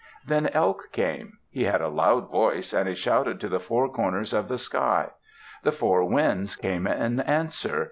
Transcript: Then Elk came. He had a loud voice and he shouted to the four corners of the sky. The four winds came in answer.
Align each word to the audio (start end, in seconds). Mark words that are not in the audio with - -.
Then 0.25 0.47
Elk 0.47 0.89
came. 0.91 1.37
He 1.51 1.65
had 1.65 1.79
a 1.79 1.87
loud 1.87 2.31
voice 2.31 2.73
and 2.73 2.89
he 2.89 2.95
shouted 2.95 3.39
to 3.39 3.47
the 3.47 3.59
four 3.59 3.87
corners 3.87 4.33
of 4.33 4.47
the 4.47 4.57
sky. 4.57 5.09
The 5.61 5.71
four 5.71 6.03
winds 6.05 6.55
came 6.55 6.87
in 6.87 7.19
answer. 7.19 7.79